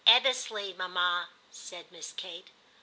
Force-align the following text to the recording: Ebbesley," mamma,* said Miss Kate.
Ebbesley," 0.07 0.75
mamma,* 0.75 1.29
said 1.51 1.91
Miss 1.91 2.11
Kate. 2.11 2.49